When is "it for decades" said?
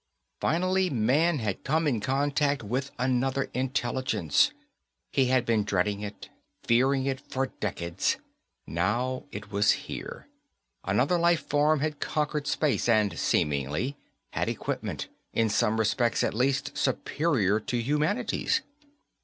7.05-8.17